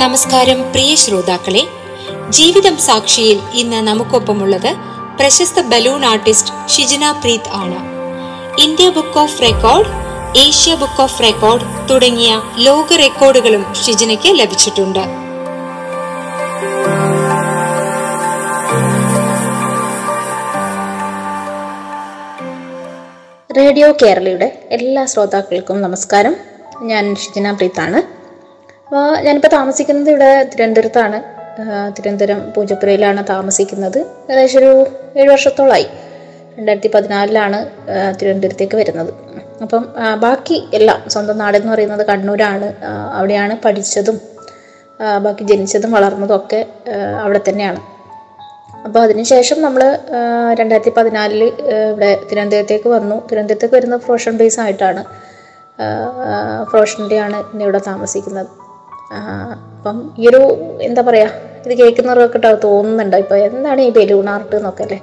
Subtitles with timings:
[0.00, 1.62] നമസ്കാരം പ്രിയ ശ്രോതാക്കളെ
[2.36, 4.68] ജീവിതം സാക്ഷിയിൽ ഇന്ന് നമുക്കൊപ്പമുള്ളത്
[5.18, 7.78] പ്രശസ്ത ബലൂൺ ആർട്ടിസ്റ്റ് ഷിജന പ്രീത് ആണ്.
[8.64, 9.90] India book of record
[10.42, 12.30] Asia book of record തുടങ്ങിയ
[12.66, 15.02] ലോക റെക്കോർഡുകളും ഷിജനയ്ക്ക് ലഭിച്ചിട്ടുണ്ട്.
[23.58, 24.48] റേഡിയോ കേരളയുടെ
[24.78, 26.36] എല്ലാ ശ്രോതാക്കൾക്കും നമസ്കാരം.
[26.92, 28.00] ഞാൻ ഷിജന പ്രീത്താണ്
[29.24, 31.18] ഞാനിപ്പോൾ താമസിക്കുന്നത് ഇവിടെ തിരുവനന്തപുരത്താണ്.
[31.96, 33.98] തിരുവനന്തപുരം പൂജപ്പുരയിലാണ് താമസിക്കുന്നത്.
[33.98, 34.70] ഏകദേശം ഒരു
[35.16, 35.86] ഏഴ് വർഷത്തോളമായി
[36.58, 37.58] രണ്ടായിരത്തി പതിനാലിലാണ്
[38.18, 39.12] തിരുവനന്തപുരത്തേക്ക് വരുന്നത്.
[39.62, 39.82] അപ്പം
[40.20, 42.74] ബാക്കി എല്ലാം സ്വന്തം നാടെന്ന് പറയുന്നത് കണ്ണൂരാണ്.
[43.18, 44.20] അവിടെയാണ് പഠിച്ചതും
[45.24, 46.66] ബാക്കി ജനിച്ചതും വളർന്നതും ഒക്കെ
[47.22, 47.80] അവിടെ തന്നെയാണ്.
[48.84, 49.82] അപ്പോൾ അതിനുശേഷം നമ്മൾ
[50.60, 51.44] രണ്ടായിരത്തി പതിനാലിൽ
[51.92, 53.16] ഇവിടെ തിരുവനന്തപുരത്തേക്ക് വന്നു.
[53.26, 55.04] തിരുവനന്തപുരത്തേക്ക് വരുന്ന പ്രൊഫഷൻ ബേസ് ആയിട്ടാണ്.
[56.70, 58.69] പ്രൊഫഷന്റെ ആണ് ഇന്ന് ഇവിടെ താമസിക്കുന്നത്.
[59.12, 60.40] അപ്പം ഈ ഒരു
[60.82, 63.18] എന്താ പറയുക ഇത് കേൾക്കുന്നവർക്ക് തോന്നുന്നുണ്ടോ.
[63.18, 65.00] ഇപ്പോൾ എന്താണ് ഈ ബലൂൺ ആർട്ട് എന്നൊക്കെ അല്ലേ?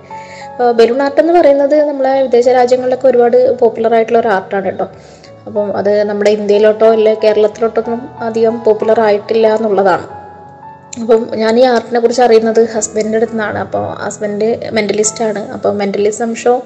[0.51, 4.87] അപ്പോൾ ബലൂൺ ആർട്ട് എന്ന് പറയുന്നത് നമ്മളെ വിദേശ രാജ്യങ്ങളിലൊക്കെ ഒരുപാട് പോപ്പുലർ ആയിട്ടുള്ള ഒരു ആർട്ടാണ് കേട്ടോ.
[5.45, 10.07] അപ്പം അത് നമ്മുടെ ഇന്ത്യയിലോട്ടോ അല്ലെ കേരളത്തിലോട്ടൊന്നും അധികം പോപ്പുലർ ആയിട്ടില്ല എന്നുള്ളതാണ്.
[11.01, 13.59] അപ്പം ഞാൻ ഈ ആർട്ടിനെ കുറിച്ച് അറിയുന്നത് ഹസ്ബൻഡിന്റെ അടുത്ത് നിന്നാണ്.
[13.59, 15.51] അപ്പോൾ ഹസ്ബൻഡ് മെന്റലിസ്റ്റ് ആണ്.
[15.51, 16.61] അപ്പോൾ മെന്റലിസം ഷോ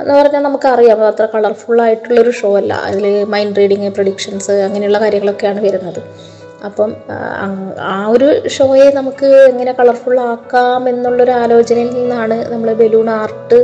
[0.00, 0.96] എന്ന് പറഞ്ഞാൽ നമുക്കറിയാം.
[0.96, 2.74] അത് അത്ര കളർഫുൾ ആയിട്ടുള്ളൊരു ഷോ അല്ല.
[2.74, 6.02] അതിൽ മൈൻഡ് റീഡിങ് പ്രൊഡിക്ഷൻസ് അങ്ങനെയുള്ള കാര്യങ്ങളൊക്കെയാണ് വരുന്നത്.
[6.64, 6.90] അപ്പം
[7.80, 13.58] ആ, ഒരു ഷോയെ നമുക്ക് എങ്ങനെ കളർഫുൾ ആക്കാം എന്നുള്ളൊരു ആലോചനയിൽ നിന്നാണ് നമ്മൾ ബലൂൺ ആർട്ട്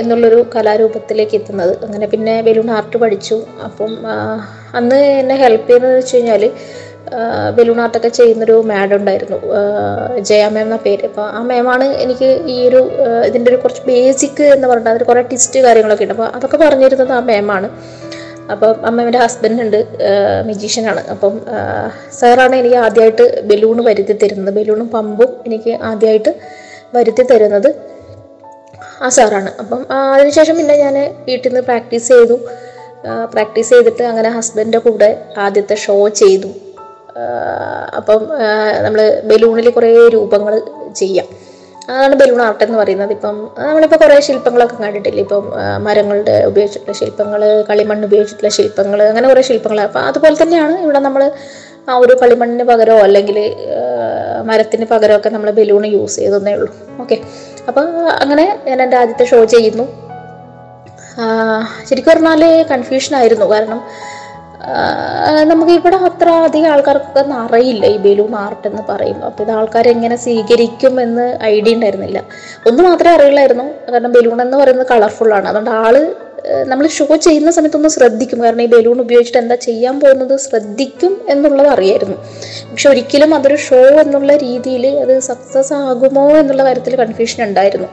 [0.00, 1.84] എന്നുള്ളൊരു കലാരൂപത്തിലേക്ക് എത്തുന്നത്.
[1.84, 3.36] അങ്ങനെ പിന്നെ ബലൂൺ ആർട്ട് പഠിച്ചു.
[3.64, 3.92] അപ്പം
[4.74, 6.44] അന്ന് എന്നെ ഹെൽപ്പ് ചെയ്യുന്നത് വെച്ച് കഴിഞ്ഞാൽ
[7.56, 9.38] ബലൂൺ ആർട്ടൊക്കെ ചെയ്യുന്നൊരു മാഡം ഉണ്ടായിരുന്നു.
[10.28, 11.04] ജയ മാം എന്ന പേര്.
[11.06, 12.80] അപ്പോൾ ആ മാമാണ് എനിക്ക് ഈ ഒരു
[13.26, 16.14] ഇതിന്റെ ഒരു കുറച്ച് ബേസിക് എന്ന് പറഞ്ഞിട്ട് അതിൽ കുറേ ടിസ്റ്റ് കാര്യങ്ങളൊക്കെ ഉണ്ട്.
[16.14, 17.68] അപ്പോൾ അതൊക്കെ പറഞ്ഞിരുന്നത് ആ മാമാണ്
[18.52, 19.78] അപ്പം അമ്മയുടെ ഹസ്ബൻഡ് ഉണ്ട്
[20.46, 21.34] മെജീഷ്യനാണ് അപ്പം
[22.18, 24.54] സാറാണ് എനിക്ക് ആദ്യമായിട്ട് ബലൂൺ വരുത്തി തരുന്നത്.
[24.54, 26.32] ബലൂണും പമ്പും എനിക്ക് ആദ്യമായിട്ട്
[26.96, 27.68] വരുത്തി തരുന്നത്
[29.02, 29.50] ആ സാറാണ്.
[29.60, 30.96] അപ്പം അതിനുശേഷം പിന്നെ ഞാൻ
[31.28, 32.36] വീട്ടിൽ നിന്ന് പ്രാക്ടീസ് ചെയ്തു.
[33.32, 36.50] പ്രാക്ടീസ് ചെയ്തിട്ട് അങ്ങനെ ഹസ്ബൻഡിന്റെ കൂടെ ആദ്യത്തെ ഷോ ചെയ്തു.
[37.96, 38.28] അപ്പം
[38.84, 40.62] നമ്മൾ ബലൂണിൽ കുറേ രൂപങ്ങൾ
[40.94, 41.26] ചെയ്യാം.
[41.92, 43.12] അതാണ് ബലൂൺ ആർട്ട് എന്ന് പറയുന്നത്.
[43.16, 43.34] ഇപ്പം
[43.66, 45.22] നമ്മളിപ്പോൾ കുറേ ശില്പങ്ങളൊക്കെ കണ്ടിട്ടില്ലേ?
[45.26, 45.44] ഇപ്പം
[45.86, 51.24] മരങ്ങളുടെ ഉപയോഗിച്ചിട്ടുള്ള ശില്പങ്ങൾ കളിമണ്ണ് ഉപയോഗിച്ചിട്ടുള്ള ശില്പങ്ങൾ അങ്ങനെ കുറേ ശില്പങ്ങൾ അപ്പം അതുപോലെ തന്നെയാണ് ഇവിടെ നമ്മൾ
[51.88, 53.38] ആ ഒരു കളിമണ്ണിന് പകരമോ അല്ലെങ്കിൽ
[54.50, 56.70] മരത്തിന് പകരമൊക്കെ നമ്മൾ ബലൂൺ യൂസ് ചെയ്തതേ ഉള്ളൂ.
[57.02, 57.16] ഓക്കെ
[57.68, 57.84] അപ്പോൾ
[58.22, 59.84] അങ്ങനെ ഞാൻ എന്റെ ആദ്യത്തെ ഷോ ചെയ്യുന്നു.
[61.88, 63.46] ശരിക്കും പറഞ്ഞാൽ കൺഫ്യൂഷൻ ആയിരുന്നു.
[63.54, 63.80] കാരണം
[65.50, 69.86] നമുക്ക് ഇവിടെ അത്ര അധികം ആൾക്കാർക്കൊക്കെ ഒന്നും അറിയില്ല ഈ ബലൂൺ ആർട്ട് എന്ന് പറയും അപ്പോൾ ഇത് ആൾക്കാർ
[69.94, 72.18] എങ്ങനെ സ്വീകരിക്കും എന്ന് ഐഡിയ ഉണ്ടായിരുന്നില്ല.
[72.68, 75.96] ഒന്ന് മാത്രമേ അറിയില്ലായിരുന്നു കാരണം ബലൂൺ എന്ന് പറയുന്നത് കളർഫുള്ളാണ് അതുകൊണ്ട് ആൾ
[76.70, 78.38] നമ്മൾ ഷോ ചെയ്യുന്ന സമയത്തൊന്ന് ശ്രദ്ധിക്കും.
[78.44, 82.16] കാരണം ഈ ബലൂൺ ഉപയോഗിച്ചിട്ട് എന്താ ചെയ്യാൻ പോകുന്നത് ശ്രദ്ധിക്കും എന്നുള്ളത് അറിയായിരുന്നു.
[82.70, 87.88] പക്ഷെ ഒരിക്കലും അതൊരു ഷോ എന്നുള്ള രീതിയിൽ അത് സക്സസ് ആകുമോ എന്നുള്ള കാര്യത്തിൽ കൺഫ്യൂഷൻ ഉണ്ടായിരുന്നു.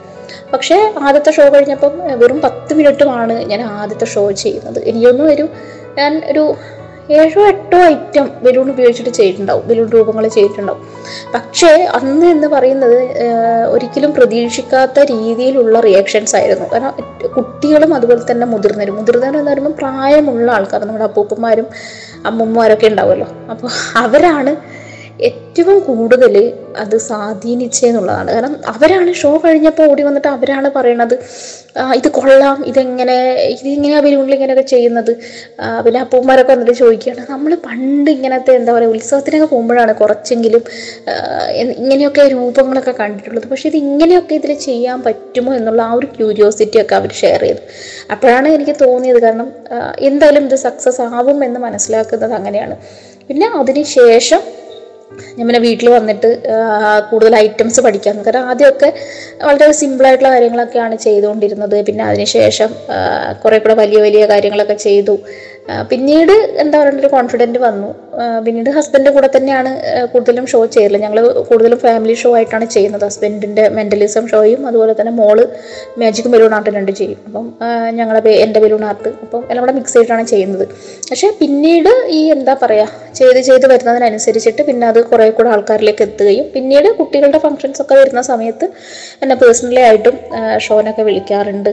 [0.54, 0.78] പക്ഷേ
[1.08, 4.80] ആദ്യത്തെ ഷോ കഴിഞ്ഞപ്പം വെറും പത്ത് മിനിറ്റുമാണ് ഞാൻ ആദ്യത്തെ ഷോ ചെയ്യുന്നത്.
[4.92, 5.46] ഇനിയൊന്നും ഒരു
[5.98, 6.56] ഞാൻ ഒരു
[7.12, 9.64] ഏഴോ എട്ടോ ഐറ്റം ബലൂൺ ഉപയോഗിച്ചിട്ട് ചെയ്തിട്ടുണ്ടാവും.
[9.68, 10.84] ബലൂൺ രൂപങ്ങൾ ചെയ്തിട്ടുണ്ടാവും.
[11.36, 13.00] പക്ഷേ അന്ന് എന്ന് പറയുന്നത്
[13.70, 16.66] ഒരിക്കലും പ്രതീക്ഷിക്കാത്ത രീതിയിലുള്ള റിയാക്ഷൻസ് ആയിരുന്നു.
[16.74, 16.94] കാരണം
[17.38, 21.68] കുട്ടികളും അതുപോലെ തന്നെ മുതിർന്നവരും മുതിർന്നവരും എന്ന് പറയുമ്പോൾ പ്രായമുള്ള ആൾക്കാർ നമ്മുടെ അപ്പൂപ്പന്മാരും
[22.26, 23.28] അമ്മൂമ്മമാരൊക്കെ ഉണ്ടാവുമല്ലോ.
[23.50, 24.81] അപ്പോൾ അവരാണ്
[25.20, 26.34] ഏറ്റവും കൂടുതൽ
[26.78, 28.30] അത് സ്വാധീനിച്ചെന്നുള്ളതാണ്.
[28.34, 31.16] കാരണം അവരാണ് ഷോ കഴിഞ്ഞപ്പോൾ ഓടി വന്നിട്ട് അവരാണ് പറയണത്
[31.76, 33.16] "ആ, ഇത് കൊള്ളാം ഇതെങ്ങനെ
[33.54, 35.12] ഇതിങ്ങനെയാണ് ബലൂണിൽ ഇങ്ങനെയൊക്കെ ചെയ്യുന്നത്?
[35.86, 37.24] പിന്നെ അപ്പൂമാരൊക്കെ വന്നിട്ട് ചോദിക്കുകയാണ്.
[37.30, 40.64] നമ്മൾ പണ്ട് ഇങ്ങനത്തെ എന്താ പറയുക ഉത്സവത്തിനൊക്കെ പോകുമ്പോഴാണ് കുറച്ചെങ്കിലും
[41.76, 43.48] ഇങ്ങനെയൊക്കെ രൂപങ്ങളൊക്കെ കണ്ടിട്ടുള്ളത്.
[43.52, 47.62] പക്ഷെ ഇത് ഇങ്ങനെയൊക്കെ ഇതിൽ ചെയ്യാൻ പറ്റുമോ എന്നുള്ള ആ ഒരു ക്യൂരിയോസിറ്റി ഒക്കെ അവർ ഷെയർ ചെയ്തു.
[48.14, 49.50] അപ്പോഴാണ് എനിക്ക് തോന്നിയത് കാരണം
[50.10, 52.76] എന്തായാലും ഇത് സക്സസ് ആവും എന്ന് മനസ്സിലാക്കുന്നത് അങ്ങനെയാണ്.
[53.30, 54.42] പിന്നെ അതിന് ശേഷം
[55.38, 56.30] ഞാൻ പിന്നെ വീട്ടിൽ വന്നിട്ട്
[57.12, 58.16] കൂടുതൽ ഐറ്റംസ് പഠിക്കാൻ.
[58.26, 58.90] കാരണം ആദ്യമൊക്കെ
[59.48, 61.86] വളരെ സിമ്പിളായിട്ടുള്ള കാര്യങ്ങളൊക്കെയാണ് ചെയ്തുകൊണ്ടിരുന്നത്.
[61.86, 62.72] പിന്നെ അതിനുശേഷം
[63.44, 65.16] കുറെ കൂടെ വലിയ വലിയ കാര്യങ്ങളൊക്കെ ചെയ്തു.
[65.90, 67.90] പിന്നീട് എന്താ പറയുക ഒരു കോൺഫിഡന്റ് വന്നു.
[68.46, 69.72] പിന്നീട് ഹസ്ബൻഡിന്റെ കൂടെ തന്നെയാണ്
[70.14, 70.94] കൂടുതലും ഷോ ചെയ്യൽ.
[71.04, 71.18] ഞങ്ങൾ
[71.50, 73.04] കൂടുതലും ഫാമിലി ഷോ ആയിട്ടാണ് ചെയ്യുന്നത്.
[73.10, 75.40] ഹസ്ബൻഡിന്റെ മെന്റലിസം ഷോയും അതുപോലെ തന്നെ മോൾ
[76.02, 77.20] മാജിക് ബലൂൺ ആർട്ട് രണ്ട് ചെയ്യും.
[77.28, 77.46] അപ്പം
[78.00, 80.66] ഞങ്ങളെ എന്റെ ബലൂൺ ആർട്ട് അപ്പം എല്ലാം കൂടെ മിക്സ് ചെയ്തിട്ടാണ് ചെയ്യുന്നത്.
[81.10, 86.90] പക്ഷേ പിന്നീട് ഈ എന്താ പറയുക ചെയ്ത് ചെയ്ത് വരുന്നതിനനുസരിച്ചിട്ട് പിന്നെ അത് കുറേ കൂടെ ആൾക്കാരിലേക്ക് എത്തുകയും പിന്നീട്
[87.00, 88.68] കുട്ടികളുടെ ഫങ്ഷൻസ് ഒക്കെ വരുന്ന സമയത്ത്
[89.24, 90.18] എന്നെ പേഴ്സണലി ആയിട്ടും
[90.68, 91.70] ഷോനൊക്കെ വിളിക്കാറുണ്ട്.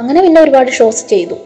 [0.00, 1.38] അങ്ങനെ പിന്നെ ഒരുപാട് ഷോസ് ചെയ്തു.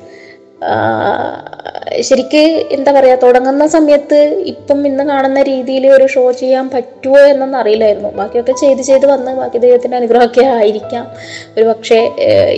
[2.00, 2.42] ശരിക്ക്
[2.76, 4.18] എന്താ പറയാ തുടങ്ങുന്ന സമയത്ത്
[4.52, 8.10] ഇപ്പം ഇന്ന് കാണുന്ന രീതിയിൽ ഒരു ഷോ ചെയ്യാൻ പറ്റുമോ എന്നൊന്നും അറിയില്ലായിരുന്നു.
[8.20, 11.04] ബാക്കിയൊക്കെ ചെയ്ത് ചെയ്ത് വന്ന് ബാക്കി ദൈവത്തിന്റെ അനുഗ്രഹമൊക്കെ ആയിരിക്കാം.
[11.56, 11.98] ഒരു പക്ഷേ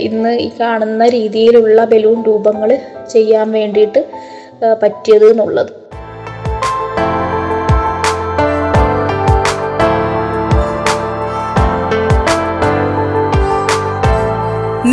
[0.07, 2.71] ഇന്ന് ഈ കാണുന്ന രീതിയിലുള്ള ബലൂൺ രൂപങ്ങൾ
[3.13, 4.03] ചെയ്യാൻ വേണ്ടിയിട്ട്
[4.83, 5.73] പറ്റിയത് എന്നുള്ളത്.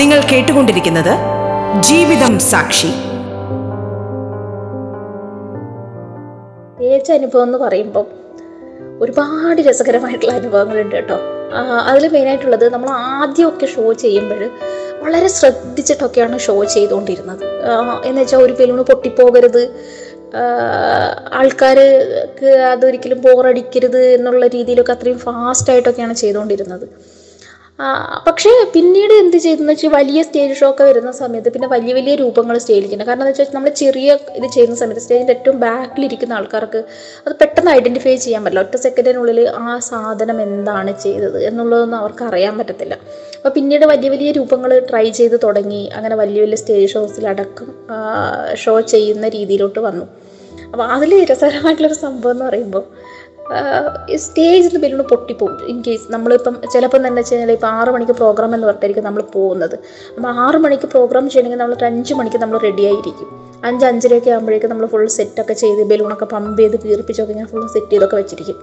[0.00, 1.33] നിങ്ങൾ കേട്ടുകൊണ്ടിരിക്കുന്നത്
[1.82, 2.88] ജീവിതം സാക്ഷി.
[6.80, 8.06] തേച്ച അനുഭവം എന്ന് പറയുമ്പോൾ
[9.00, 11.18] ഒരുപാട് രസകരമായിട്ടുള്ള അനുഭവങ്ങളുണ്ട് കേട്ടോ.
[11.86, 14.50] അതിൽ മെയിനായിട്ടുള്ളത് നമ്മൾ ആദ്യമൊക്കെ ഷോ ചെയ്യുമ്പോൾ
[15.04, 17.44] വളരെ ശ്രദ്ധിച്ചിട്ടൊക്കെയാണ് ഷോ ചെയ്തുകൊണ്ടിരുന്നത്
[18.04, 19.78] എന്ന് വെച്ചാൽ ഒരു ബലൂണ് പൊട്ടിപ്പോകരുത്.
[21.32, 27.13] ആൾക്കാർക്ക് അതൊരിക്കലും ബോറടിക്കരുത് എന്നുള്ള രീതിയിലൊക്കെ അത്രയും ഫാസ്റ്റായിട്ടൊക്കെയാണ് ചെയ്തുകൊണ്ടിരുന്നത്
[28.26, 32.58] പക്ഷേ പിന്നീട് എന്ത് ചെയ്തെന്ന് വെച്ചാൽ വലിയ സ്റ്റേജ് ഷോ ഒക്കെ വരുന്ന സമയത്ത് പിന്നെ വലിയ വലിയ രൂപങ്ങൾ
[32.58, 36.84] സ്റ്റേജിലുണ്ട് കാരണം എന്താ വെച്ചാൽ നമ്മൾ ചെറിയ ഇത് ചെയ്യുന്ന സമയത്ത് സ്റ്റേജിന്റെ ഏറ്റവും ബാക്കിലിരിക്കുന്ന ആൾക്കാർക്ക്
[37.26, 38.64] അത് പെട്ടെന്ന് ഐഡന്റിഫൈ ചെയ്യാൻ പറ്റില്ല.
[38.64, 42.94] ഒറ്റ സെക്കൻഡിനുള്ളിൽ ആ സാധനം എന്താണ് ചെയ്തത് എന്നുള്ളതൊന്നും അവർക്ക് അറിയാൻ പറ്റത്തില്ല.
[43.36, 45.90] അപ്പോൾ പിന്നീട് വലിയ വലിയ രൂപങ്ങൾ ട്രൈ ചെയ്ത് തുടങ്ങി.
[45.94, 47.72] അങ്ങനെ വലിയ വലിയ സ്റ്റേജ് ഷോസിലടക്കം
[48.54, 50.06] ഷോ ചെയ്യുന്ന രീതിയിലോട്ട് വന്നു.
[50.72, 52.84] അപ്പോൾ അതിൽ രസകരമായിട്ടുള്ളൊരു സംഭവം എന്ന് പറയുമ്പോൾ
[54.24, 58.54] സ്റ്റേജിൽ നിന്ന് ബലൂൺ പൊട്ടിപ്പോകും ഇൻ കേസ് നമ്മളിപ്പം ചിലപ്പം തന്നെ വെച്ച് കഴിഞ്ഞാൽ ഇപ്പം ആറ് മണിക്ക് പ്രോഗ്രാം
[58.56, 59.76] എന്ന് പറഞ്ഞിട്ടായിരിക്കും നമ്മൾ പോകുന്നത്.
[60.16, 63.30] അപ്പോൾ ആറ് മണിക്ക് പ്രോഗ്രാം ചെയ്യണമെങ്കിൽ നമ്മൾ അഞ്ച് മണിക്ക് നമ്മൾ റെഡിയായിരിക്കും
[63.68, 68.16] അഞ്ച് അഞ്ചരയൊക്കെ ആകുമ്പോഴേക്കും നമ്മൾ ഫുൾ സെറ്റൊക്കെ ചെയ്ത് ബലൂണൊക്കെ പമ്പ് ചെയ്ത് വീർപ്പിച്ചൊക്കെ ഇങ്ങനെ ഫുൾ സെറ്റ് ചെയ്തൊക്കെ
[68.16, 68.58] വെച്ചിരിക്കും.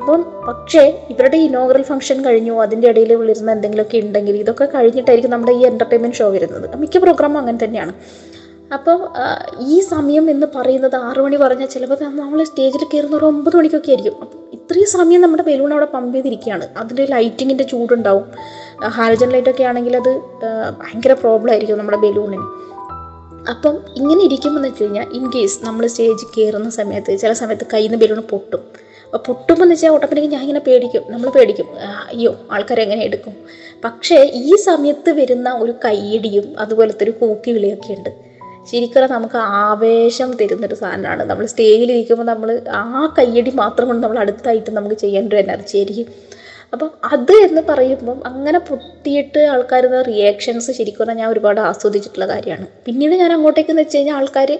[0.00, 5.62] അപ്പം പക്ഷേ ഇവരുടെ ഇനോഗ്രൽ ഫംഗ്ഷൻ കഴിഞ്ഞു അതിന്റെ ഇടയിൽ വിളിരുന്ന എന്തെങ്കിലുമൊക്കെ ഉണ്ടെങ്കിൽ ഇതൊക്കെ കഴിഞ്ഞിട്ടായിരിക്കും നമ്മുടെ ഈ
[5.72, 6.66] എന്റർടൈൻമെന്റ് ഷോ വരുന്നത്.
[6.82, 7.94] മിക്ക പ്രോഗ്രാമും അങ്ങനെ തന്നെയാണ്.
[8.72, 9.08] അപ്പോൾ
[9.60, 14.16] ഈ സമയം എന്ന് പറയുന്നത് ആറു മണി പറഞ്ഞാൽ ചിലപ്പോൾ നമ്മൾ സ്റ്റേജിൽ കയറുന്ന ഒരു ഒമ്പത് മണിക്കൊക്കെ ആയിരിക്കും.
[14.20, 16.66] അപ്പോൾ ഇത്രയും സമയം നമ്മുടെ ബലൂൺ അവിടെ പമ്പ് ചെയ്തിരിക്കുകയാണ്.
[16.76, 18.26] അതിന്റെ ലൈറ്റിങ്ങിന്റെ ചൂടുണ്ടാവും.
[18.86, 20.12] ഹാലജൻ ലൈറ്റൊക്കെ ആണെങ്കിൽ അത്
[20.82, 22.46] ഭയങ്കര പ്രോബ്ലം ആയിരിക്കും നമ്മുടെ ബലൂണിന്.
[23.50, 28.06] അപ്പം ഇങ്ങനെ ഇരിക്കുമ്പോൾ വെച്ച് കഴിഞ്ഞാൽ ഇൻ കേസ് നമ്മൾ സ്റ്റേജ് കയറുന്ന സമയത്ത് ചില സമയത്ത് കയ്യിൽ നിന്ന്
[28.06, 28.62] ബലൂൺ പൊട്ടും.
[29.04, 31.04] അപ്പോൾ പൊട്ടുമ്പോൾ എന്ന് വെച്ചാൽ ഓട്ടോമാറ്റിക് ഞാൻ ഇങ്ങനെ പേടിക്കും.
[31.08, 31.68] നമ്മൾ പേടിക്കും.
[32.12, 33.34] അയ്യോ ആൾക്കാരെ എങ്ങനെ എടുക്കും?
[33.84, 38.29] പക്ഷേ ഈ സമയത്ത് വരുന്ന ഒരു കയ്യടിയും അതുപോലത്തെ ഒരു കൂക്കി വിളിയൊക്കെ ഉണ്ട്.
[38.70, 41.22] ശരിക്കും നമുക്ക് ആവേശം തരുന്നൊരു സാധനമാണ്.
[41.30, 42.50] നമ്മൾ സ്റ്റേജിലിരിക്കുമ്പോൾ നമ്മൾ
[42.80, 46.08] ആ കയ്യടി മാത്രം കൊണ്ട് നമ്മൾ അടുത്തായിട്ട് നമുക്ക് ചെയ്യാൻ ഒരു എനർജി ആയിരിക്കും.
[46.74, 52.66] അപ്പം അത് എന്ന് പറയുമ്പം അങ്ങനെ പൊട്ടിയിട്ട് ആൾക്കാർ റിയാക്ഷൻസ് ശരിക്കും ഞാൻ ഒരുപാട് ആസ്വദിച്ചിട്ടുള്ള കാര്യമാണ്.
[52.86, 54.50] പിന്നീട് ഞാൻ അങ്ങോട്ടേക്ക് എന്ന് വെച്ച് കഴിഞ്ഞാൽ ആൾക്കാർ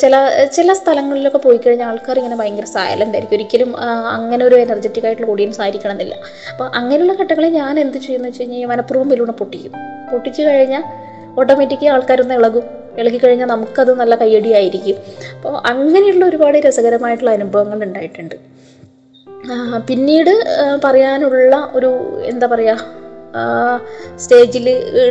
[0.00, 0.14] ചില
[0.56, 3.36] ചില സ്ഥലങ്ങളിലൊക്കെ പോയി കഴിഞ്ഞാൽ ആൾക്കാർ ഇങ്ങനെ ഭയങ്കര സൈലന്റ് ആയിരിക്കും.
[3.36, 3.70] ഒരിക്കലും
[4.16, 6.16] അങ്ങനെ ഒരു എനർജറ്റിക് ആയിട്ടുള്ള ഓഡിയൻസ് ആയിരിക്കണം എന്നില്ല
[6.52, 9.72] അപ്പോൾ അങ്ങനെയുള്ള ഘട്ടങ്ങളിൽ ഞാൻ എന്ത് ചെയ്യുമെന്ന് വെച്ച് കഴിഞ്ഞാൽ മനഃപൂർവം ബലൂണ് പൊട്ടിക്കും.
[10.12, 10.84] പൊട്ടിച്ചു കഴിഞ്ഞാൽ
[11.38, 12.64] ഓട്ടോമാറ്റിക്കലി ആൾക്കാരൊന്ന് ഇളകും.
[12.98, 14.98] ഇളകി കഴിഞ്ഞാൽ നമുക്കത് നല്ല കയ്യടിയായിരിക്കും.
[15.36, 18.34] അപ്പോൾ അങ്ങനെയുള്ള ഒരുപാട് രസകരമായിട്ടുള്ള അനുഭവങ്ങൾ ഉണ്ടായിട്ടുണ്ട്.
[19.88, 20.34] പിന്നീട്
[20.84, 21.90] പറയാനുള്ള ഒരു
[22.24, 23.04] എന്താ പറയുക
[24.16, 24.66] സ്റ്റേജിൽ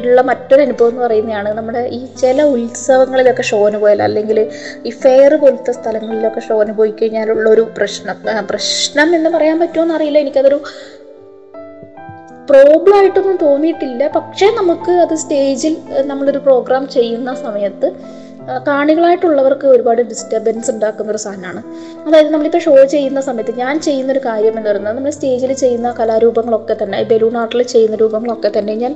[0.06, 4.48] ഉള്ള മറ്റൊരു അനുഭവം എന്ന് പറയുന്നതാണ് നമ്മുടെ ഈ ചില ഉത്സവങ്ങളിലൊക്കെ ഷോന് പോയാൽ അല്ലെങ്കിൽ
[4.86, 8.16] ഈ ഫെയർ പോലത്തെ സ്ഥലങ്ങളിലൊക്കെ ഷോന് പോയി കഴിഞ്ഞാലുള്ളൊരു പ്രശ്നം.
[8.50, 10.60] പ്രശ്നം എന്ന് പറയാൻ പറ്റുമോ എന്നറിയില്ല എനിക്കതൊരു
[12.50, 14.08] പ്രോബ്ലം ആയിട്ടൊന്നും തോന്നിയിട്ടില്ല.
[14.16, 15.74] പക്ഷേ നമുക്ക് അത് സ്റ്റേജിൽ
[16.06, 17.88] നമ്മളൊരു പ്രോഗ്രാം ചെയ്യുന്ന സമയത്ത്
[18.68, 21.62] കാണികളായിട്ടുള്ളവർക്ക് ഒരുപാട് ഡിസ്റ്റർബൻസ് ഉണ്ടാക്കുന്ന ഒരു സാധനമാണ്.
[22.08, 26.78] അതായത് നമ്മളിപ്പോൾ ഷോ ചെയ്യുന്ന സമയത്ത് ഞാൻ ചെയ്യുന്ന ഒരു കാര്യം എന്ന് പറയുന്നത് നമ്മൾ സ്റ്റേജിൽ ചെയ്യുന്ന കലാരൂപങ്ങളൊക്കെ
[26.84, 28.96] തന്നെ ബലൂൺ ആർട്ടിൽ ചെയ്യുന്ന രൂപങ്ങളൊക്കെ തന്നെ ഞാൻ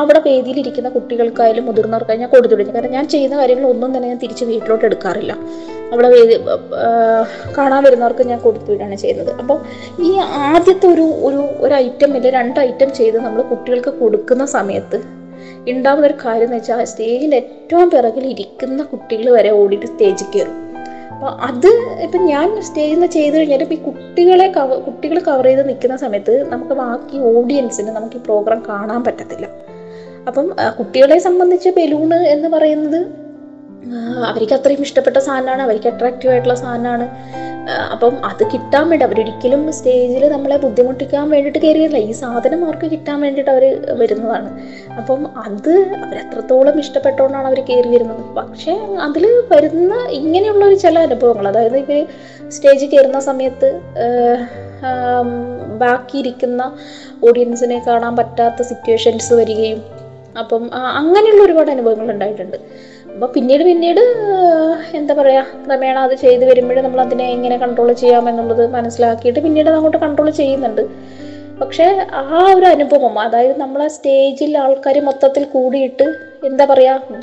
[0.00, 4.86] അവിടെ വേദിയിലിരിക്കുന്ന കുട്ടികൾക്കായാലും മുതിർന്നവർക്കായാലും ഞാൻ കൊടുത്തു കാരണം ഞാൻ ചെയ്യുന്ന കാര്യങ്ങൾ ഒന്നും തന്നെ ഞാൻ തിരിച്ച് വീട്ടിലോട്ട്
[4.90, 5.32] എടുക്കാറില്ല.
[5.92, 6.08] അവിടെ
[7.56, 9.30] കാണാൻ വരുന്നവർക്ക് ഞാൻ കൊടുത്തു വിടുകയാണ് ചെയ്യുന്നത്.
[9.40, 9.58] അപ്പോൾ
[10.08, 10.10] ഈ
[10.52, 14.98] ആദ്യത്തെ ഒരു ഒരു ഒരു ഐറ്റം ഇല്ല രണ്ട് ഐറ്റം ചെയ്ത് നമ്മൾ കുട്ടികൾക്ക് കൊടുക്കുന്ന സമയത്ത്
[15.72, 20.56] ഉണ്ടാവുന്ന ഒരു കാര്യം എന്ന് വെച്ചാൽ സ്റ്റേജിൽ ഏറ്റവും പിറകിൽ ഇരിക്കുന്ന കുട്ടികൾ വരെ ഓടിയിട്ട് സ്റ്റേജിൽ കയറും
[21.12, 21.68] അപ്പോൾ അത്
[22.04, 26.74] ഇപ്പം ഞാൻ സ്റ്റേജിൽ നിന്ന് ചെയ്ത് കഴിഞ്ഞാൽ ഈ കുട്ടികളെ കവ കുട്ടികൾ കവർ ചെയ്ത് നിൽക്കുന്ന സമയത്ത് നമുക്ക്
[26.74, 29.46] ബാക്കി ഓഡിയൻസിന് നമുക്ക് ഈ പ്രോഗ്രാം കാണാൻ പറ്റത്തില്ല.
[30.28, 30.46] അപ്പം
[30.78, 33.00] കുട്ടികളെ സംബന്ധിച്ച് ബലൂണ് എന്ന് പറയുന്നത്
[34.30, 37.06] അവർക്ക് അത്രയും ഇഷ്ടപ്പെട്ട സാധനമാണ് അവർക്ക് അട്രാക്റ്റീവ് ആയിട്ടുള്ള സാധനമാണ്.
[37.94, 43.50] അപ്പം അത് കിട്ടാൻ വേണ്ടി അവരൊരിക്കലും സ്റ്റേജിൽ നമ്മളെ ബുദ്ധിമുട്ടിക്കാൻ വേണ്ടിയിട്ട് കയറിയല്ല ഈ സാധനം അവർക്ക് കിട്ടാൻ വേണ്ടിയിട്ട്
[43.50, 43.64] അവർ
[44.00, 44.50] വരുന്നതാണ്.
[44.98, 45.72] അപ്പം അത്
[46.04, 48.74] അവരത്രത്തോളം ഇഷ്ടപ്പെട്ടുകൊണ്ടാണ് അവർ കയറി വരുന്നത് പക്ഷേ
[49.08, 52.00] അതിൽ വരുന്ന ഇങ്ങനെയുള്ള ഒരു ചില അനുഭവങ്ങൾ അതായത് ഇവർ
[52.48, 53.70] സ്റ്റേജിൽ കയറുന്ന സമയത്ത്
[55.82, 56.62] ബാക്കിയിരിക്കുന്ന
[57.28, 59.80] ഓഡിയൻസിനെ കാണാൻ പറ്റാത്ത സിറ്റുവേഷൻസ് വരികയും
[60.42, 60.62] അപ്പം
[61.00, 62.58] അങ്ങനെയുള്ള ഒരുപാട് അനുഭവങ്ങൾ ഉണ്ടായിട്ടുണ്ട്.
[63.16, 64.00] അപ്പോൾ പിന്നീട് പിന്നീട്
[64.98, 70.00] എന്താ പറയുക ക്രമേണ അത് ചെയ്ത് വരുമ്പോഴും നമ്മൾ അതിനെ എങ്ങനെ കൺട്രോൾ ചെയ്യാം എന്നുള്ളത് മനസ്സിലാക്കിയിട്ട് പിന്നീട് അങ്ങോട്ട്
[70.02, 70.82] കൺട്രോൾ ചെയ്യുന്നുണ്ട്.
[71.60, 71.86] പക്ഷേ
[72.22, 76.06] ആ ഒരു അനുഭവം അതായത് നമ്മളെ സ്റ്റേജിൽ ആൾക്കാർ മൊത്തത്തിൽ കൂടിയിട്ട്
[76.48, 77.20] എന്താ പറയുക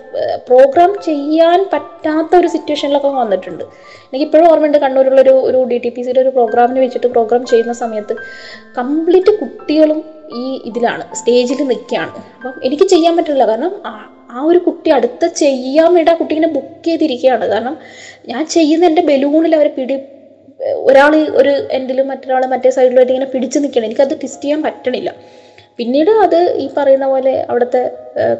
[0.47, 3.63] പ്രോഗ്രാം ചെയ്യാൻ പറ്റാത്ത ഒരു സിറ്റുവേഷനിലൊക്കെ വന്നിട്ടുണ്ട്.
[4.09, 8.15] എനിക്ക് ഇപ്പോഴും ഓർമ്മയുണ്ട് കണ്ണൂരുള്ളൊരു ഒരു ഡി ടി പി സിയുടെ ഒരു പ്രോഗ്രാമിന് വെച്ചിട്ട് പ്രോഗ്രാം ചെയ്യുന്ന സമയത്ത്
[8.79, 10.01] കംപ്ലീറ്റ് കുട്ടികളും
[10.41, 12.11] ഈ ഇതിലാണ് സ്റ്റേജിൽ നിൽക്കുകയാണ്.
[12.37, 13.45] അപ്പം എനിക്ക് ചെയ്യാൻ പറ്റില്ല.
[13.51, 13.73] കാരണം
[14.33, 17.45] ആ- ഒരു കുട്ടി അടുത്ത ചെയ്യാൻ വേണ്ടി ആ കുട്ടി ഇങ്ങനെ ബുക്ക് ചെയ്തിരിക്കുകയാണ്.
[17.45, 17.77] കാരണം
[18.27, 19.99] ഞാൻ ചെയ്യുന്ന എന്റെ ബലൂണിൽ അവരെ പിടി
[20.75, 25.13] ഒരാൾ ഒരു എൻഡിലും മറ്റൊരാൾ മറ്റേ സൈഡിലുമായിട്ട് ഇങ്ങനെ പിടിച്ചു നിൽക്കണം എനിക്കത് ട്വിസ്റ്റ് ചെയ്യാൻ പറ്റണില്ല.
[25.77, 27.91] പിന്നീട് അത് ഈ പറയുന്ന പോലെ അവിടുത്തെ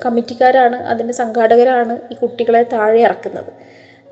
[0.05, 3.53] കമ്മിറ്റിക്കാരാണ് അതിന്റെ സംഘാടകരാണ് ഈ കുട്ടികളെ താഴെ ഇറക്കുന്നത്.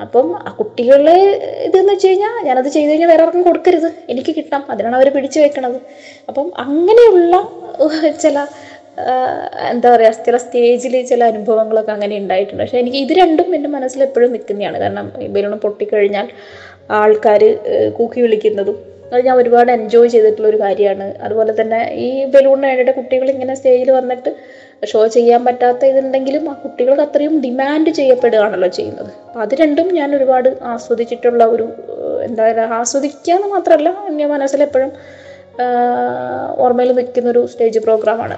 [0.02, 1.20] അപ്പം ആ കുട്ടികളെ
[1.66, 3.92] ഇതെന്ന് വെച്ച് കഴിഞ്ഞാൽ ഞാനത് ചെയ്ത് കഴിഞ്ഞാൽ വേറെ ആർക്കും കൊടുക്കരുത്.
[4.10, 4.66] എനിക്ക് കിട്ടാം.
[4.70, 5.82] അതിനാണ് അവർ പിടിച്ചു വെക്കണത്.
[6.28, 7.50] അപ്പം അങ്ങനെയുള്ള
[8.22, 8.46] ചില
[9.72, 12.64] എന്താ പറയുക ചില സ്റ്റേജിൽ ചില അനുഭവങ്ങളൊക്കെ അങ്ങനെ ഉണ്ടായിട്ടുണ്ട്.
[12.64, 14.78] പക്ഷേ എനിക്ക് ഇത് രണ്ടും എന്റെ മനസ്സിൽ എപ്പോഴും നിൽക്കുന്നതാണ്.
[14.84, 16.30] കാരണം ബലൂൺ പൊട്ടിക്കഴിഞ്ഞാൽ
[17.02, 17.44] ആൾക്കാർ
[17.98, 18.78] കൂക്കി വിളിക്കുന്നതും
[19.14, 21.06] അത് ഞാൻ ഒരുപാട് എൻജോയ് ചെയ്തിട്ടുള്ള ഒരു കാര്യമാണ്.
[21.26, 24.30] അതുപോലെ തന്നെ ഈ ബലൂണിന് വേണ്ടിയിട്ട് കുട്ടികൾ ഇങ്ങനെ സ്റ്റേജിൽ വന്നിട്ട്
[24.92, 29.12] ഷോ ചെയ്യാൻ പറ്റാത്ത ഇതുണ്ടെങ്കിലും ആ കുട്ടികൾക്ക് അത്രയും ഡിമാൻഡ് ചെയ്യപ്പെടുകയാണല്ലോ ചെയ്യുന്നത്.
[29.28, 31.68] അപ്പം അത് രണ്ടും ഞാൻ ഒരുപാട് ആസ്വദിച്ചിട്ടുള്ള ഒരു
[32.28, 34.94] എന്താ പറയുക ആസ്വദിക്കുക എന്ന് മാത്രമല്ല എന്റെ മനസ്സിലെപ്പോഴും
[36.66, 38.38] ഓർമ്മയിൽ നിൽക്കുന്നൊരു സ്റ്റേജ് പ്രോഗ്രാമാണ്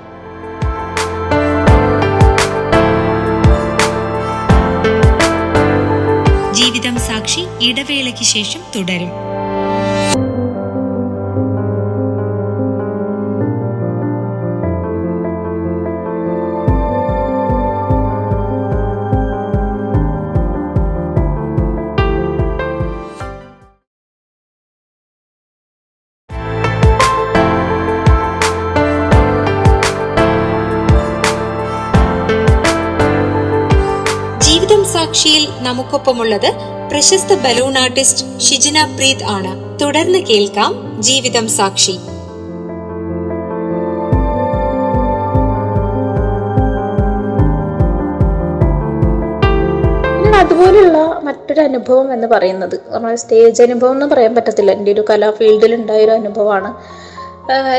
[6.63, 9.09] ജീവിതം സാക്ഷി ഇടവേളയ്ക്ക് ശേഷം തുടരും
[35.73, 36.49] നമുക്കൊപ്പമുള്ളത്
[36.91, 39.51] പ്രശസ്ത ബലൂൺ ആർട്ടിസ്റ്റ് ഷിജിന പ്രീത് ആണ്.
[39.81, 41.95] തുടർന്ന് കേൾക്കാം ജീവിതം സാക്ഷി.
[50.41, 54.71] അതുപോലെയുള്ള മറ്റൊരു അനുഭവം എന്ന് പറയുന്നത് നമ്മുടെ സ്റ്റേജ് അനുഭവം എന്ന് പറയാൻ പറ്റത്തില്ല.
[54.71, 56.69] എന്റെ ഒരു കലാ ഫീൽഡിൽ ഉണ്ടായ ഒരു അനുഭവമാണ്.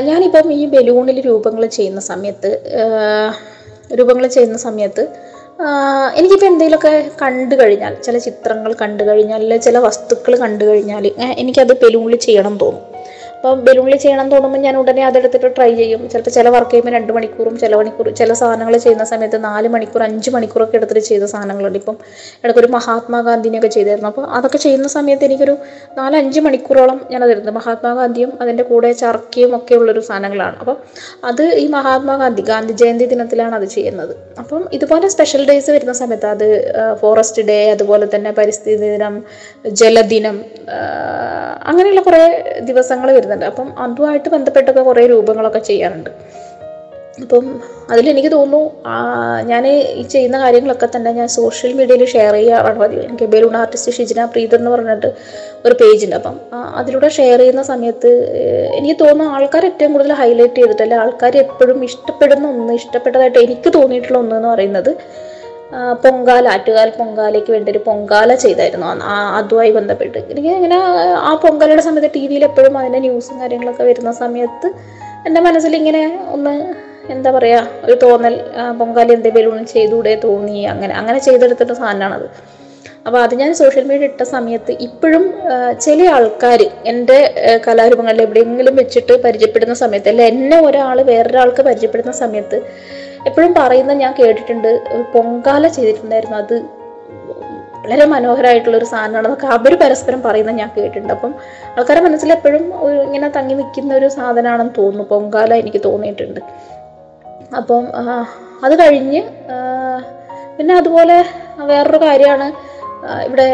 [0.01, 2.51] ഞാനിപ്പം ഈ ബലൂണിൽ രൂപങ്ങൾ ചെയ്യുന്ന സമയത്ത്
[3.99, 5.07] രൂപങ്ങൾ ചെയ്യുന്ന സമയത്ത്
[6.17, 11.07] എനിക്കിപ്പോൾ എന്തെങ്കിലുമൊക്കെ കണ്ടു കഴിഞ്ഞാൽ ചില ചിത്രങ്ങൾ കണ്ടു കഴിഞ്ഞാൽ ചില വസ്തുക്കൾ കണ്ടു കഴിഞ്ഞാൽ
[11.39, 12.94] എനിക്കത് ബലൂണിൽ ചെയ്യണം തോന്നും.
[13.45, 16.03] അപ്പം ബലൂണിൽ ചെയ്യണം തോന്നുമ്പോൾ ഞാൻ ഉടനെ അതെടുത്തിട്ട് ട്രൈ ചെയ്യും.
[16.13, 20.31] ചിലപ്പോൾ ചില വർക്ക് ചെയ്യുമ്പോൾ രണ്ട് മണിക്കൂറും ചില മണിക്കൂർ ചില സാധനങ്ങൾ ചെയ്യുന്ന സമയത്ത് നാല് മണിക്കൂർ അഞ്ച്
[20.35, 21.79] മണിക്കൂറൊക്കെ എടുത്തിട്ട് ചെയ്ത സാധനങ്ങളുണ്ട്.
[21.81, 21.97] ഇപ്പം
[22.43, 25.57] ഇടയ്ക്കൊരു മഹാത്മാഗാന്ധിനെയൊക്കെ ചെയ്തായിരുന്നു അപ്പോൾ അതൊക്കെ ചെയ്യുന്ന സമയത്ത് എനിക്കൊരു
[25.99, 27.53] നാലഞ്ച് മണിക്കൂറോളം ഞാനത് എടുത്തു.
[27.59, 30.57] മഹാത്മാഗാന്ധിയും അതിന്റെ കൂടെ ചർക്കയും ഒക്കെ ഉള്ളൊരു സാധനങ്ങളാണ്.
[30.63, 30.79] അപ്പം
[31.33, 34.15] അത് ഈ മഹാത്മാഗാന്ധി ഗാന്ധി ജയന്തി ദിനത്തിലാണ് അത് ചെയ്യുന്നത്.
[34.45, 36.49] അപ്പം ഇതുപോലെ സ്പെഷ്യൽ ഡേയ്സ് വരുന്ന സമയത്ത് അത്
[37.03, 39.15] ഫോറസ്റ്റ് ഡേ അതുപോലെ തന്നെ പരിസ്ഥിതി ദിനം
[39.83, 40.39] ജലദിനം
[41.71, 42.25] അങ്ങനെയുള്ള കുറേ
[42.71, 46.11] ദിവസങ്ങൾ വരുന്നുണ്ട് അപ്പം അതുമായിട്ട് ബന്ധപ്പെട്ടൊക്കെ കുറേ രൂപങ്ങളൊക്കെ ചെയ്യാറുണ്ട്.
[47.23, 47.45] അപ്പം
[47.93, 48.61] അതിലെനിക്ക് തോന്നുന്നു
[49.51, 53.03] ഞാൻ ഈ ചെയ്യുന്ന കാര്യങ്ങളൊക്കെ തന്നെ ഞാൻ സോഷ്യൽ മീഡിയയിൽ ഷെയർ ചെയ്യാറാണ് പതിവ്.
[53.09, 55.11] എനിക്ക് ബലൂൺ ആർട്ടിസ്റ്റ് ഷിജിന പ്രീത് എന്ന് പറഞ്ഞിട്ട്
[55.67, 56.17] ഒരു പേജുണ്ട്.
[56.17, 56.37] അപ്പം
[56.81, 58.11] അതിലൂടെ ഷെയർ ചെയ്യുന്ന സമയത്ത്
[58.79, 64.37] എനിക്ക് തോന്നുന്നു ആൾക്കാർ ഏറ്റവും കൂടുതൽ ഹൈലൈറ്റ് ചെയ്തിട്ടല്ല ആൾക്കാർ എപ്പോഴും ഇഷ്ടപ്പെടുന്ന ഒന്ന് ഇഷ്ടപ്പെട്ടതായിട്ട് എനിക്ക് തോന്നിയിട്ടുള്ള ഒന്ന്
[64.37, 64.93] എന്ന് പറയുന്നത്
[66.03, 68.89] പൊങ്കാല ആറ്റുകാൽ പൊങ്കാലയ്ക്ക് വേണ്ടി ഒരു പൊങ്കാല ചെയ്തായിരുന്നു.
[69.39, 70.19] അതുമായി ബന്ധപ്പെട്ട്.
[70.33, 70.79] എനിക്ക് ഇങ്ങനെ
[71.29, 74.71] ആ പൊങ്കാലയുടെ സമയത്ത് ടി വിയിൽ എപ്പോഴും അതിന്റെ ന്യൂസും കാര്യങ്ങളൊക്കെ വരുന്ന സമയത്ത്
[75.29, 76.03] എന്റെ മനസ്സിൽ ഇങ്ങനെ
[76.35, 76.55] ഒന്ന്
[77.15, 78.35] എന്താ പറയുക ഒരു തോന്നൽ
[78.81, 82.29] പൊങ്കാല എന്തെങ്കിലും ചെയ്തുകൂടെ തോന്നി അങ്ങനെ അങ്ങനെ ചെയ്തെടുത്തിട്ട് സാധനമാണത്.
[83.07, 85.25] അപ്പോൾ അത് ഞാൻ സോഷ്യൽ മീഡിയ ഇട്ട സമയത്ത് ഇപ്പോഴും
[85.85, 86.61] ചില ആൾക്കാർ
[86.93, 87.19] എന്റെ
[87.67, 92.59] കലാരൂപങ്ങളിൽ എവിടെയെങ്കിലും വെച്ചിട്ട് പരിചയപ്പെടുന്ന സമയത്ത് അല്ല എന്നെ ഒരാൾ വേറൊരാൾക്ക് പരിചയപ്പെടുന്ന സമയത്ത്
[93.27, 94.71] എപ്പോഴും പറയുന്നത് ഞാൻ കേട്ടിട്ടുണ്ട്.
[95.13, 96.37] പൊങ്കാല ചെയ്തിട്ടുണ്ടായിരുന്നു.
[96.37, 96.57] അത്
[97.85, 101.13] വളരെ മനോഹരമായിട്ടുള്ളൊരു സാധനമാണെന്നൊക്കെ അവർ പരസ്പരം പറയുന്നത് ഞാൻ കേട്ടിട്ടുണ്ട്.
[101.13, 101.35] അപ്പം
[101.79, 102.65] ആൾക്കാരുടെ മനസ്സിൽ എപ്പോഴും
[103.03, 105.05] ഇങ്ങനെ തങ്ങി നിൽക്കുന്ന ഒരു സാധനമാണെന്ന് തോന്നുന്നു.
[105.05, 106.41] പൊങ്കാല എനിക്ക് തോന്നിയിട്ടുണ്ട്.
[107.57, 107.85] അപ്പം
[108.65, 109.23] അത് കഴിഞ്ഞ്
[110.57, 111.25] പിന്നെ അതുപോലെ
[111.71, 112.47] വേറൊരു കാര്യമാണ്.
[113.27, 113.47] ഇവിടെ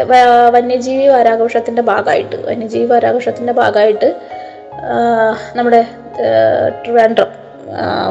[0.51, 4.09] വന്യജീവി വാരാഘോഷത്തിന്റെ ഭാഗമായിട്ട് വന്യജീവി വാരാഘോഷത്തിന്റെ ഭാഗമായിട്ട്
[5.57, 5.81] നമ്മുടെ
[6.83, 7.40] ട്രിവാൻഡ്രം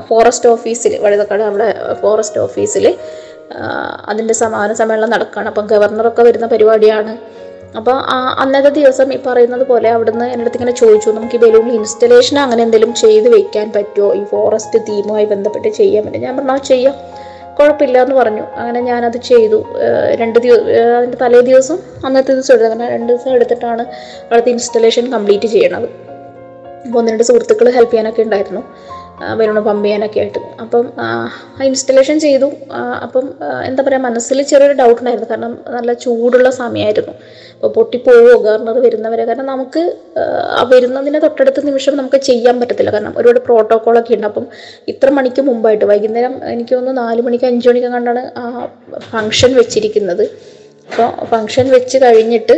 [0.08, 2.98] ഫോറസ്റ്റ് ഓഫീസിൽ വഴുതക്കാട് നമ്മുടെ ഫോറസ്റ്റ് ഓഫീസിൽ
[4.06, 7.14] അതിന്റെ സമാപന സമ്മേളനം നടക്കുകയാണ് അപ്പം ഗവർണറൊക്കെ വരുന്ന പരിപാടിയാണ്.
[7.78, 7.96] അപ്പോൾ
[8.40, 12.64] അന്നത്തെ ദിവസം ഈ പറയുന്നത് പോലെ അവിടുന്ന് എന്റെ അടുത്ത് ഇങ്ങനെ ചോദിച്ചു നമുക്ക് ഈ ബലൂണിൽ ഇൻസ്റ്റലേഷൻ അങ്ങനെ
[12.64, 16.96] എന്തെങ്കിലും ചെയ്ത് വെക്കാൻ പറ്റുമോ ഈ ഫോറസ്റ്റ് തീമുമായി ബന്ധപ്പെട്ട് ചെയ്യാൻ പറ്റും ഞാൻ പറഞ്ഞു "ആ, ചെയ്യാം.
[17.60, 18.44] കുഴപ്പമില്ല എന്ന് പറഞ്ഞു.
[18.56, 19.66] അങ്ങനെ ഞാനത് ചെയ്തു.
[20.16, 20.64] രണ്ട് ദിവസം
[20.98, 23.84] അതിന്റെ തലേ ദിവസം അന്നത്തെ ദിവസം എടുത്തത് അങ്ങനെ രണ്ട് ദിവസം എടുത്തിട്ടാണ്
[24.26, 25.88] അവിടുത്തെ ഇൻസ്റ്റലേഷൻ കംപ്ലീറ്റ് ചെയ്യണത്.
[26.86, 28.62] അപ്പോൾ ഒന്ന് രണ്ട് സുഹൃത്തുക്കൾ ഹെൽപ്പ് ചെയ്യാനൊക്കെ ഉണ്ടായിരുന്നു.
[29.40, 30.42] ബലൂണ് പമ്പ് ചെയ്യാനൊക്കെ ആയിട്ട്.
[30.64, 30.86] അപ്പം
[31.68, 32.48] ഇൻസ്റ്റലേഷൻ ചെയ്തു.
[33.06, 33.26] അപ്പം
[33.70, 35.30] എന്താ പറയുക മനസ്സിൽ ചെറിയൊരു ഡൗട്ട് ഉണ്ടായിരുന്നു.
[35.32, 37.14] കാരണം നല്ല ചൂടുള്ള സമയമായിരുന്നു.
[37.56, 39.24] അപ്പോൾ പൊട്ടിപ്പോവോ ഗവർണർ വരുന്നവരെ?
[39.30, 39.82] കാരണം നമുക്ക്
[40.74, 42.92] വരുന്നതിന് തൊട്ടടുത്ത നിമിഷം നമുക്ക് ചെയ്യാൻ പറ്റത്തില്ല.
[42.96, 44.28] കാരണം ഒരുപാട് പ്രോട്ടോക്കോളൊക്കെ ഉണ്ട്.
[44.32, 44.46] അപ്പം
[44.94, 48.68] ഇത്ര മണിക്ക് മുമ്പായിട്ട് വൈകുന്നേരം എനിക്ക് തോന്നുന്നു നാല് മണിക്ക് അഞ്ച് മണിക്ക് കണ്ടാണ് ആ
[49.12, 50.26] ഫങ്ഷൻ വെച്ചിരിക്കുന്നത്.
[50.92, 52.58] അപ്പോൾ ഫങ്ഷൻ വെച്ച് കഴിഞ്ഞിട്ട്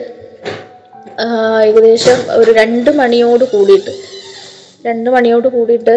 [1.68, 3.92] ഏകദേശം ഒരു രണ്ട് മണിയോട് കൂടിയിട്ട്
[4.86, 5.96] രണ്ട് മണിയോട് കൂടിയിട്ട്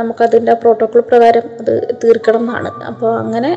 [0.00, 3.50] നമുക്കതിന്റെ പ്രോട്ടോക്കോൾ പ്രകാരം അത് തീർക്കണം എന്നാണ് അപ്പോൾ അങ്ങനെ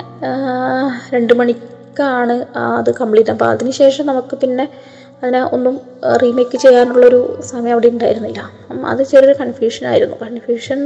[1.13, 2.35] രണ്ട് മണിക്കാണ്
[2.79, 4.65] അത് കംപ്ലീറ്റ് അപ്പോൾ അതിന് ശേഷം നമുക്ക് പിന്നെ
[5.21, 5.75] അതിനെ ഒന്നും
[6.21, 7.19] റീമേക്ക് ചെയ്യാനുള്ളൊരു
[7.51, 8.41] സമയം അവിടെ ഉണ്ടായിരുന്നില്ല.
[8.91, 10.15] അത് ചെറിയൊരു കൺഫ്യൂഷൻ ആയിരുന്നു.
[10.23, 10.79] കൺഫ്യൂഷൻ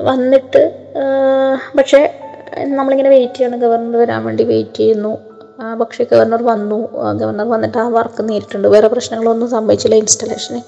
[0.00, 0.62] വന്നിട്ട്
[1.78, 2.00] പക്ഷേ
[2.78, 3.58] നമ്മളിങ്ങനെ വെയിറ്റ് ചെയ്യണം.
[3.60, 5.12] ഗവർണർ വരാൻ വേണ്ടി വെയിറ്റ് ചെയ്യുന്നു.
[5.80, 6.78] പക്ഷേ ഗവർണർ വന്നു.
[7.20, 10.60] ഗവർണർ വന്നിട്ട് ആ വർക്ക് നേരിട്ടുണ്ട് വേറെ പ്രശ്നങ്ങളൊന്നും സംഭവിച്ചില്ല ഇൻസ്റ്റലേഷന്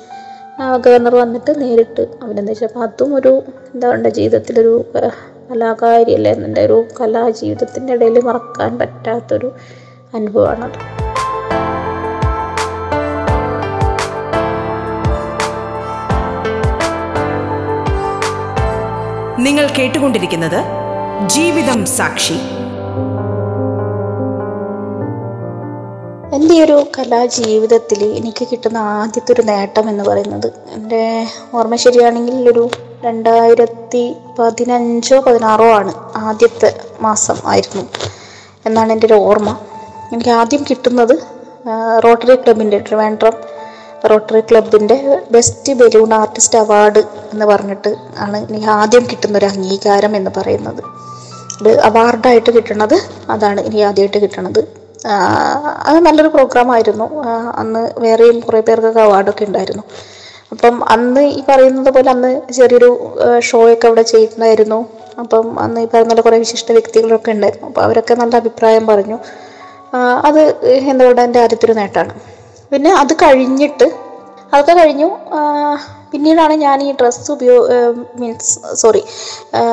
[0.59, 2.65] ഗവർണർ വന്നിട്ട് നേരിട്ട് അഭിനന്ദിച്ചു.
[2.65, 3.33] അപ്പോൾ അതും ഒരു
[3.75, 4.75] എന്താ പറയുക ജീവിതത്തിലൊരു
[5.51, 9.51] കലാകാരി അല്ലേ എന്റെ ഒരു കലാ ജീവിതത്തിന്റെ ഇടയിൽ മറക്കാൻ പറ്റാത്തൊരു
[10.15, 10.79] അനുഭവമാണത്
[19.47, 20.61] നിങ്ങൾ കേട്ടുകൊണ്ടിരിക്കുന്നത്
[21.27, 22.37] ജീവിതം സാക്ഷി.
[26.53, 32.71] എന്റെ ഒരു കലാജീവിതത്തിൽ എനിക്ക് കിട്ടുന്ന ആദ്യത്തെ ഒരു നേട്ടം എന്ന് പറയുന്നത് എന്റെ ഓർമ്മ ശരിയാണെങ്കിൽ ഒരു
[33.05, 34.03] രണ്ടായിരത്തി
[34.39, 37.85] പതിനഞ്ചോ പതിനാറോ ആണ് ആദ്യത്തെ മാസം ആയിരുന്നു
[38.67, 39.57] എന്നാണ് എന്റെ ഒരു ഓർമ്മ.
[40.13, 41.15] എനിക്ക് ആദ്യം കിട്ടുന്നത്
[42.05, 43.39] റോട്ടറി ക്ലബിന്റെ ട്രിവാൻഡ്രം
[44.11, 44.99] റോട്ടറി ക്ലബിന്റെ
[45.31, 46.99] ബെസ്റ്റ് ബലൂൺ ആർട്ടിസ്റ്റ് അവാർഡ്
[47.33, 50.83] എന്ന് പറഞ്ഞിട്ട് ആണ് എനിക്ക് ആദ്യം കിട്ടുന്ന ഒരു അംഗീകാരം എന്ന് പറയുന്നത്.
[51.61, 52.97] അത് അവാർഡായിട്ട് കിട്ടണത്
[53.31, 54.82] അതാണ് എനിക്ക് ആദ്യമായിട്ട് കിട്ടണത്.
[55.89, 57.07] അത് നല്ലൊരു പ്രോഗ്രാം ആയിരുന്നു.
[57.61, 59.85] അന്ന് വേറെയും കുറേ പേർക്കൊക്കെ അവാർഡൊക്കെ ഉണ്ടായിരുന്നു.
[60.53, 62.91] അപ്പം അന്ന് ഈ പറയുന്നത് പോലെ അന്ന് ചെറിയൊരു
[63.49, 64.81] ഷോയൊക്കെ അവിടെ ചെയ്യുന്നുണ്ടായിരുന്നു
[65.23, 67.67] അപ്പം അന്ന് ഈ പറയുന്ന കുറേ വിശിഷ്ട വ്യക്തികളൊക്കെ ഉണ്ടായിരുന്നു.
[67.69, 69.19] അപ്പോൾ അവരൊക്കെ നല്ല അഭിപ്രായം പറഞ്ഞു.
[70.29, 70.41] അത്
[70.91, 72.15] എന്താ പറയുക എന്റെ ആദ്യത്തെ ഒരു നേട്ടമാണ്.
[72.73, 73.87] പിന്നെ അത് കഴിഞ്ഞിട്ട്
[74.53, 75.09] അതൊക്കെ കഴിഞ്ഞു.
[76.13, 77.75] പിന്നീടാണ് ഞാൻ ഈ ഡ്രസ്സ് ഉപയോഗ
[78.21, 79.03] മീൻസ് സോറി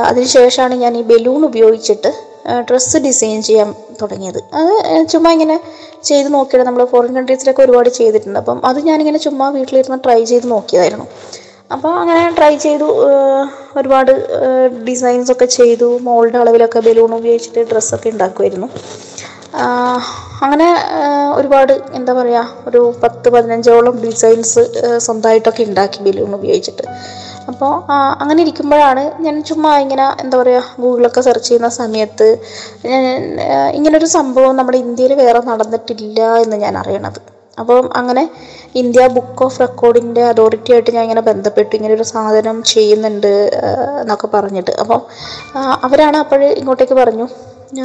[0.09, 2.11] അതിനുശേഷമാണ് ഞാൻ ഈ ബലൂൺ ഉപയോഗിച്ചിട്ട്
[2.69, 3.69] ഡ്രസ്സ് ഡിസൈൻ ചെയ്യാൻ
[4.01, 4.39] തുടങ്ങിയത്.
[4.59, 4.73] അത്
[5.11, 5.57] ചുമ്മാ ഇങ്ങനെ
[6.09, 6.63] ചെയ്ത് നോക്കിയത്.
[6.67, 8.39] നമ്മൾ ഫോറിൻ കൺട്രീസിലൊക്കെ ഒരുപാട് ചെയ്തിട്ടുണ്ട്.
[8.39, 11.07] അപ്പം അത് ഞാനിങ്ങനെ ചുമ്മാ വീട്ടിലിരുന്ന് ട്രൈ ചെയ്ത് നോക്കിയതായിരുന്നു.
[11.75, 12.87] അപ്പോൾ അങ്ങനെ ട്രൈ ചെയ്തു
[13.79, 14.11] ഒരുപാട്
[14.87, 15.89] ഡിസൈൻസ് ഒക്കെ ചെയ്തു.
[16.07, 18.69] മോൾഡ് അളവിലൊക്കെ ബലൂൺ ഉപയോഗിച്ചിട്ട് ഡ്രസ്സൊക്കെ ഉണ്ടാക്കുമായിരുന്നു
[20.45, 20.67] അങ്ങനെ
[21.37, 24.61] ഒരുപാട് എന്താ പറയുക ഒരു പത്ത് പതിനഞ്ചോളം ഡിസൈൻസ്
[25.05, 26.85] സ്വന്തമായിട്ടൊക്കെ ഉണ്ടാക്കി ബലൂൺ ഉപയോഗിച്ചിട്ട്.
[27.49, 27.73] അപ്പോൾ
[28.21, 32.27] അങ്ങനെ ഇരിക്കുമ്പോഴാണ് ഞാൻ ചുമ്മാ ഇങ്ങനെ എന്താ പറയുക ഗൂഗിളൊക്കെ സെർച്ച് ചെയ്യുന്ന സമയത്ത്
[32.91, 33.03] ഞാൻ
[33.77, 37.19] ഇങ്ങനൊരു സംഭവം നമ്മുടെ ഇന്ത്യയിൽ വേറെ നടന്നിട്ടില്ല എന്ന് ഞാൻ അറിയണത്.
[37.61, 38.23] അപ്പം അങ്ങനെ
[38.81, 43.33] ഇന്ത്യ ബുക്ക് ഓഫ് റെക്കോർഡിന്റെ അതോറിറ്റി ആയിട്ട് ഞാൻ ഇങ്ങനെ ബന്ധപ്പെട്ടു ഇങ്ങനെ ഒരു സാധനം ചെയ്യുന്നുണ്ട്
[44.01, 44.73] എന്നൊക്കെ പറഞ്ഞിട്ട്.
[44.83, 45.01] അപ്പം
[45.87, 47.27] അവരാണ് അപ്പോൾ ഇങ്ങോട്ടേക്ക് പറഞ്ഞു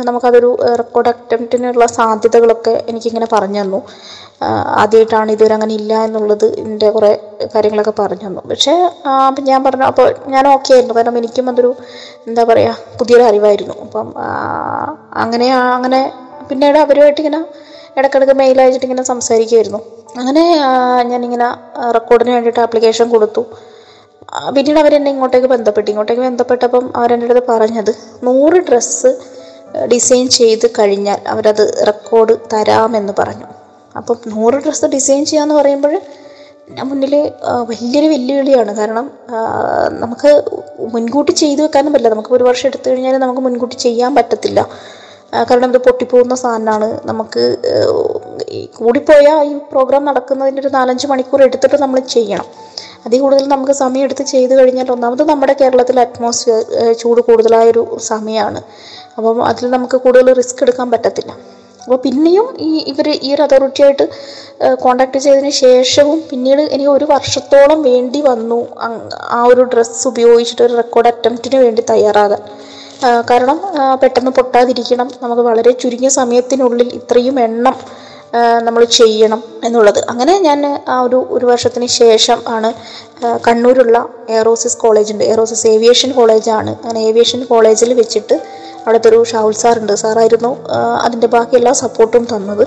[0.08, 0.50] നമുക്കതൊരു
[0.80, 3.80] റെക്കോർഡ് അറ്റംപ്റ്റിനുള്ള സാധ്യതകളൊക്കെ എനിക്കിങ്ങനെ പറഞ്ഞു തന്നു.
[4.82, 7.10] ആദ്യമായിട്ടാണ് ഇതുവരെ അങ്ങനെ ഇല്ല എന്നുള്ളത് എന്റെ കുറേ
[7.54, 8.42] കാര്യങ്ങളൊക്കെ പറഞ്ഞു തന്നു.
[8.50, 8.74] പക്ഷേ
[9.28, 10.94] അപ്പം ഞാൻ പറഞ്ഞു അപ്പോൾ ഞാൻ ഓക്കെ ആയിരുന്നു.
[10.94, 11.70] കാരണം എനിക്കും അതൊരു
[12.28, 13.76] എന്താ പറയുക പുതിയൊരു അറിവായിരുന്നു.
[13.86, 14.08] അപ്പം
[15.24, 16.00] അങ്ങനെ അങ്ങനെ
[16.48, 17.40] പിന്നീട് അവരുമായിട്ട് ഇങ്ങനെ
[17.98, 19.80] ഇടയ്ക്കിടയ്ക്ക് മെയിൽ അയച്ചിട്ട് ഇങ്ങനെ സംസാരിക്കുമായിരുന്നു
[20.20, 20.42] അങ്ങനെ
[21.10, 21.48] ഞാനിങ്ങനെ
[21.96, 23.42] റെക്കോർഡിന് വേണ്ടിയിട്ട് ആപ്ലിക്കേഷൻ കൊടുത്തു.
[24.56, 27.92] പിന്നീട് അവരെന്നെ ഇങ്ങോട്ടേക്ക് ബന്ധപ്പെട്ടു ഇങ്ങോട്ടേക്ക് ബന്ധപ്പെട്ടപ്പം അവരെന്റെ അടുത്ത് പറഞ്ഞത്
[28.26, 29.10] നൂറ് ഡ്രസ്സ്
[29.92, 33.48] ഡിസൈൻ ചെയ്ത് കഴിഞ്ഞാൽ അവരത് റെക്കോർഡ് തരാമെന്ന് പറഞ്ഞു.
[33.98, 35.94] അപ്പം നൂറ് ഡ്രസ്സ് ഡിസൈൻ ചെയ്യാന്ന് പറയുമ്പോൾ
[36.88, 37.14] മുന്നിൽ
[37.70, 38.72] വലിയൊരു വെല്ലുവിളിയാണ്.
[38.78, 39.06] കാരണം
[40.02, 40.30] നമുക്ക്
[40.94, 42.12] മുൻകൂട്ടി ചെയ്തു വെക്കാനും പറ്റില്ല.
[42.14, 44.60] നമുക്ക് ഒരു വർഷം എടുത്തു കഴിഞ്ഞാൽ നമുക്ക് മുൻകൂട്ടി ചെയ്യാൻ പറ്റത്തില്ല.
[45.50, 46.88] കാരണം ഇത് പൊട്ടിപ്പോകുന്ന സാധനമാണ്.
[47.10, 47.42] നമുക്ക്
[48.78, 52.46] കൂടിപ്പോയാൽ ഈ പ്രോഗ്രാം നടക്കുന്നതിന്റെ ഒരു നാലഞ്ച് മണിക്കൂർ എടുത്തിട്ട് നമ്മൾ ചെയ്യണം.
[53.06, 56.60] അതിൽ കൂടുതൽ നമുക്ക് സമയം എടുത്ത് ചെയ്തു കഴിഞ്ഞാൽ ഒന്നാമത് നമ്മുടെ കേരളത്തിലെ അറ്റ്മോസ്ഫിയർ
[57.00, 58.62] ചൂട് കൂടുതലായൊരു സമയമാണ്
[59.16, 61.32] അപ്പം അതിൽ നമുക്ക് കൂടുതൽ റിസ്ക് എടുക്കാൻ പറ്റത്തില്ല.
[61.84, 64.04] അപ്പോൾ പിന്നെയും ഈ ഇവർ ഈ ഒരു അതോറിറ്റിയായിട്ട്
[64.84, 68.58] കോണ്ടാക്ട് ചെയ്തതിന് ശേഷവും പിന്നീട് എനിക്ക് ഒരു വർഷത്തോളം വേണ്ടി വന്നു
[69.38, 72.42] ആ ഒരു ഡ്രസ്സ് ഉപയോഗിച്ചിട്ട് ഒരു റെക്കോർഡ് അറ്റംപ്റ്റിന് വേണ്ടി തയ്യാറാകാൻ.
[73.30, 73.58] കാരണം
[74.02, 75.08] പെട്ടെന്ന് പൊട്ടാതിരിക്കണം.
[75.22, 77.76] നമുക്ക് വളരെ ചുരുങ്ങിയ സമയത്തിനുള്ളിൽ ഇത്രയും എണ്ണം
[78.66, 79.98] നമ്മൾ ചെയ്യണം എന്നുള്ളത്.
[80.10, 80.60] അങ്ങനെ ഞാൻ
[80.94, 82.70] ആ ഒരു ഒരു വർഷത്തിന് ശേഷം ആണ്
[83.46, 83.98] കണ്ണൂരുള്ള
[84.36, 85.24] എയറോസിസ് കോളേജ് ഉണ്ട്.
[85.30, 88.36] എയറോസിസ് ഏവിയേഷൻ കോളേജാണ് അങ്ങനെ ഏവിയേഷൻ കോളേജിൽ വെച്ചിട്ട്
[88.84, 89.92] അവിടുത്തെ ഒരു ഷാഹുൽ സാറുണ്ട്.
[90.02, 90.50] സാറായിരുന്നു
[91.04, 92.64] അതിന്റെ ബാക്കി എല്ലാ സപ്പോർട്ടും തന്നത്.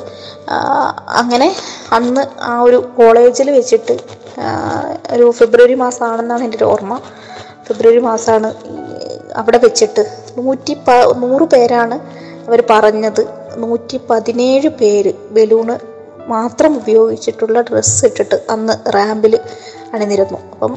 [1.21, 1.49] അങ്ങനെ
[1.93, 3.95] അന്ന് ആ ഒരു കോളേജിൽ വെച്ചിട്ട്
[5.13, 6.95] ഒരു ഫെബ്രുവരി മാസമാണെന്നാണ് എന്റെ ഒരു ഓർമ്മ.
[7.67, 8.49] ഫെബ്രുവരി മാസമാണ്
[9.35, 10.03] അവിടെ വെച്ചിട്ട്
[10.37, 10.91] നൂറ്റി പ
[11.23, 11.95] നൂറ് പേരാണ്
[12.47, 13.23] അവർ പറഞ്ഞത്.
[13.63, 15.75] നൂറ്റി പതിനേഴ് പേര് ബലൂണ്
[16.27, 19.33] മാത്രം ഉപയോഗിച്ചിട്ടുള്ള ഡ്രസ്സ് ഇട്ടിട്ട് അന്ന് റാമ്പിൽ
[19.93, 20.39] അണിനിരുന്നു.
[20.53, 20.73] അപ്പം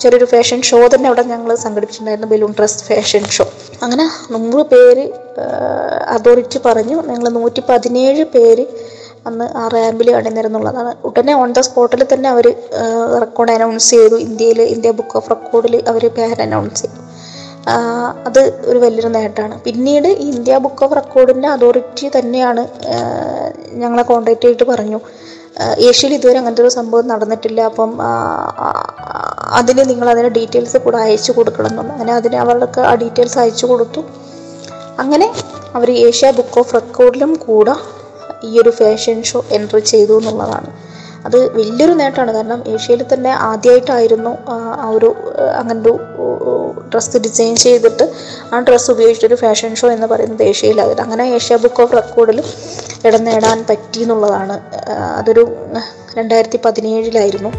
[0.00, 3.46] ചെറിയൊരു ഫാഷൻ ഷോ തന്നെ അവിടെ ഞങ്ങൾ സംഘടിപ്പിച്ചിട്ടുണ്ടായിരുന്നു ബലൂൺ ഡ്രസ് ഫാഷൻ ഷോ
[3.82, 4.04] അങ്ങനെ
[4.34, 5.04] നൂറ് പേര്
[6.16, 8.66] അതോറിറ്റി പറഞ്ഞു ഞങ്ങൾ നൂറ്റി പതിനേഴ് പേര്
[9.28, 10.92] അന്ന് ആ റാമ്പിൽ അണിനിരുന്നുള്ളതാണ്.
[11.06, 12.46] ഉടനെ ഓൺ ദ സ്പോട്ടിൽ തന്നെ അവർ
[13.22, 14.16] റെക്കോർഡ് അനൗൺസ് ചെയ്തു.
[14.26, 17.00] ഇന്ത്യയിൽ ഇന്ത്യ ബുക്ക് ഓഫ് റെക്കോർഡിൽ അവർ പേര് അനൗൺസ് ചെയ്തു.
[18.26, 19.54] അത് ഒരു വലിയൊരു നേട്ടമാണ്.
[19.62, 22.62] പിന്നീട് ഇന്ത്യ ബുക്ക് ഓഫ് റെക്കോർഡിന്റെ അതോറിറ്റി തന്നെയാണ്
[23.82, 25.00] ഞങ്ങളെ കോണ്ടാക്ട് ചെയ്തിട്ട് പറഞ്ഞു.
[25.88, 27.90] ഏഷ്യയിൽ ഇതുവരെ അങ്ങനത്തെ ഒരു സംഭവം നടന്നിട്ടില്ല അപ്പം
[29.58, 31.92] അതിന് നിങ്ങൾ അതിന്റെ ഡീറ്റെയിൽസ് കൂടെ അയച്ചു കൊടുക്കണം എന്നുള്ളു.
[31.92, 34.02] അങ്ങനെ അതിന് അവർക്ക് ആ ഡീറ്റെയിൽസ് അയച്ചു കൊടുത്തു.
[35.02, 35.28] അങ്ങനെ
[35.74, 37.74] അവർ ഏഷ്യ ബുക്ക് ഓഫ് റെക്കോർഡിലും കൂടെ
[38.44, 40.70] ഈ ഒരു ഫാഷൻ ഷോ എൻട്രി ചെയ്തു എന്നുള്ളതാണ്.
[41.24, 42.32] അത് വലിയൊരു നേട്ടമാണ്.
[42.32, 45.94] കാരണം ഏഷ്യയിൽ തന്നെ ആദ്യമായിട്ടായിരുന്നു ആ ഒരു അങ്ങനെ അങ്ങനൊരു
[46.92, 48.12] ഡ്രസ്സ് ഡിസൈൻ ചെയ്തിട്ട്
[48.54, 52.42] ആ ഡ്രസ്സ് ഉപയോഗിച്ചിട്ടൊരു ഫാഷൻ ഷോ എന്ന് പറയുന്നത് ഏഷ്യയിലായിരുന്നു അങ്ങനെ ഏഷ്യ ബുക്ക് ഓഫ് റെക്കോർഡിൽ
[53.04, 54.60] ഇടം നേടാൻ പറ്റി എന്നുള്ളതാണ്.
[55.16, 55.56] അതൊരു
[56.18, 57.52] രണ്ടായിരത്തി പതിനേഴിലായിരുന്നു.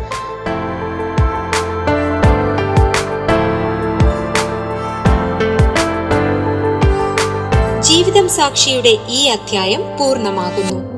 [7.81, 10.96] ജീവിതം സാക്ഷിയുടെ ഈ അധ്യായം പൂർണമാകുന്നു.